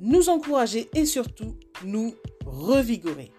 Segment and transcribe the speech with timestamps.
[0.00, 3.32] nous encourager et surtout nous revigorer.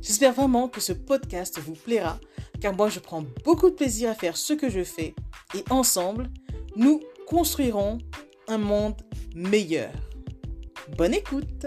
[0.00, 2.18] J'espère vraiment que ce podcast vous plaira
[2.60, 5.14] car moi je prends beaucoup de plaisir à faire ce que je fais
[5.54, 6.30] et ensemble,
[6.76, 7.98] nous construirons
[8.48, 9.02] un monde
[9.34, 9.92] meilleur.
[10.96, 11.66] Bonne écoute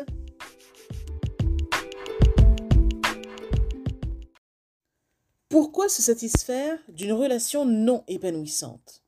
[5.50, 9.04] Pourquoi se satisfaire d'une relation non épanouissante?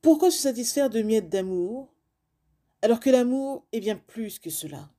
[0.00, 1.95] Pourquoi se satisfaire de miettes d'amour?
[2.82, 4.90] Alors que l'amour est bien plus que cela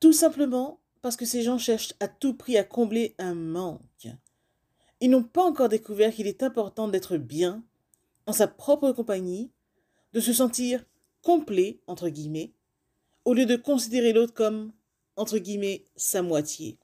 [0.00, 4.08] Tout simplement parce que ces gens cherchent à tout prix à combler un manque.
[5.00, 7.64] Ils n'ont pas encore découvert qu'il est important d'être bien
[8.26, 9.52] en sa propre compagnie,
[10.12, 10.84] de se sentir
[11.22, 12.52] complet, entre guillemets,
[13.24, 14.72] au lieu de considérer l'autre comme,
[15.16, 16.78] entre guillemets, sa moitié.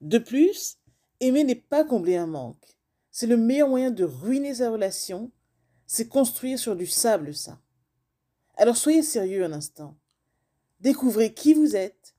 [0.00, 0.78] De plus,
[1.20, 2.76] aimer n'est pas combler un manque.
[3.10, 5.32] C'est le meilleur moyen de ruiner sa relation,
[5.86, 7.58] c'est construire sur du sable ça.
[8.60, 9.96] Alors soyez sérieux un instant.
[10.80, 12.16] Découvrez qui vous êtes,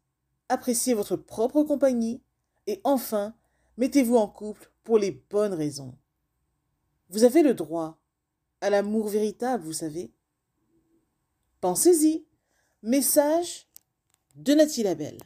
[0.47, 2.21] appréciez votre propre compagnie
[2.65, 3.35] et enfin,
[3.75, 5.93] mettez-vous en couple pour les bonnes raisons.
[7.09, 7.99] Vous avez le droit
[8.61, 10.13] à l'amour véritable, vous savez.
[11.59, 12.25] Pensez-y.
[12.83, 13.67] Message
[14.35, 15.17] de Nathalie Labelle.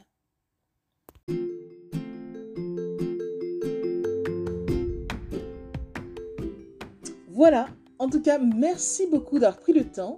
[7.28, 7.68] Voilà,
[8.00, 10.18] en tout cas, merci beaucoup d'avoir pris le temps